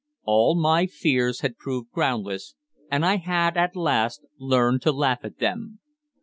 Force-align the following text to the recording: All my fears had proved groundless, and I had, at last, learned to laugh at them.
All 0.23 0.55
my 0.59 0.87
fears 0.87 1.41
had 1.41 1.57
proved 1.59 1.91
groundless, 1.91 2.55
and 2.89 3.05
I 3.05 3.17
had, 3.17 3.55
at 3.55 3.75
last, 3.75 4.25
learned 4.39 4.81
to 4.81 4.91
laugh 4.91 5.19
at 5.21 5.37
them. 5.37 5.77